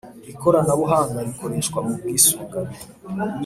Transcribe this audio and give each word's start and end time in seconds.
Ikoranabuhanga 0.31 1.17
rikoreshwa 1.27 1.79
mu 1.85 1.93
bwisungane 1.99 2.75